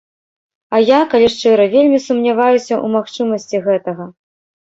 [0.75, 4.03] А я, калі шчыра, вельмі сумняваюся ў магчымасці гэтага.